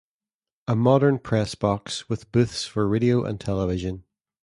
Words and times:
A 0.67 0.75
modern 0.75 1.19
press 1.19 1.53
box 1.53 2.09
with 2.09 2.31
booths 2.31 2.65
for 2.65 2.87
radio 2.87 3.23
and 3.23 3.39
television. 3.39 4.03